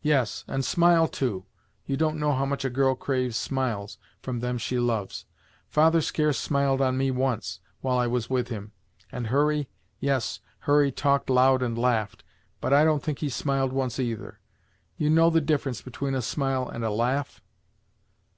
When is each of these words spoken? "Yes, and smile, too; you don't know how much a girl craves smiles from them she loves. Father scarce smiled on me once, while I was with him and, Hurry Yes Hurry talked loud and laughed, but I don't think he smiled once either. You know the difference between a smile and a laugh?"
"Yes, 0.00 0.46
and 0.48 0.64
smile, 0.64 1.06
too; 1.06 1.44
you 1.84 1.98
don't 1.98 2.16
know 2.18 2.32
how 2.32 2.46
much 2.46 2.64
a 2.64 2.70
girl 2.70 2.94
craves 2.94 3.36
smiles 3.36 3.98
from 4.22 4.40
them 4.40 4.56
she 4.56 4.78
loves. 4.78 5.26
Father 5.68 6.00
scarce 6.00 6.38
smiled 6.38 6.80
on 6.80 6.96
me 6.96 7.10
once, 7.10 7.60
while 7.82 7.98
I 7.98 8.06
was 8.06 8.30
with 8.30 8.48
him 8.48 8.72
and, 9.12 9.26
Hurry 9.26 9.68
Yes 10.00 10.40
Hurry 10.60 10.90
talked 10.90 11.28
loud 11.28 11.62
and 11.62 11.76
laughed, 11.76 12.24
but 12.62 12.72
I 12.72 12.82
don't 12.84 13.02
think 13.02 13.18
he 13.18 13.28
smiled 13.28 13.74
once 13.74 14.00
either. 14.00 14.40
You 14.96 15.10
know 15.10 15.28
the 15.28 15.42
difference 15.42 15.82
between 15.82 16.14
a 16.14 16.22
smile 16.22 16.66
and 16.66 16.82
a 16.82 16.90
laugh?" 16.90 17.42